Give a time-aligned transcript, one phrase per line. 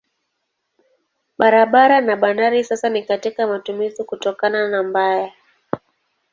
[1.37, 5.33] Barabara na bandari sasa si katika matumizi kutokana na mbaya.